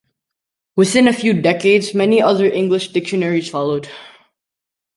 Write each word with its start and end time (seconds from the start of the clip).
Within 0.75 1.07
a 1.07 1.13
few 1.13 1.39
decades, 1.39 1.93
many 1.93 2.23
other 2.23 2.45
English 2.51 2.87
dictionaries 2.87 3.47
followed. 3.47 3.87